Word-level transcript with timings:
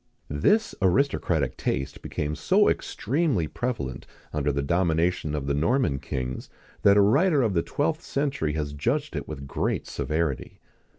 This 0.31 0.73
aristocratic 0.81 1.57
taste 1.57 2.01
became 2.01 2.33
so 2.35 2.67
extremely 2.67 3.47
prevalent 3.47 4.07
under 4.33 4.51
the 4.51 4.63
domination 4.63 5.35
of 5.35 5.45
the 5.45 5.53
Norman 5.53 5.99
kings, 5.99 6.49
that 6.81 6.97
a 6.97 7.01
writer 7.01 7.43
of 7.43 7.53
the 7.53 7.61
twelfth 7.61 8.01
century 8.01 8.53
has 8.53 8.73
judged 8.73 9.15
it 9.15 9.27
with 9.27 9.45
great 9.45 9.85
severity. 9.85 10.59